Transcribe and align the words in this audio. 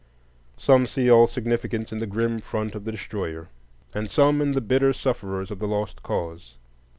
Some 0.57 0.87
see 0.87 1.11
all 1.11 1.27
significance 1.27 1.91
in 1.91 1.99
the 1.99 2.07
grim 2.07 2.39
front 2.41 2.73
of 2.73 2.85
the 2.85 2.91
destroyer, 2.91 3.49
and 3.93 4.09
some 4.09 4.41
in 4.41 4.53
the 4.53 4.59
bitter 4.59 4.93
sufferers 4.93 5.51
of 5.51 5.59
the 5.59 5.67
Lost 5.67 6.01
Cause. 6.01 6.57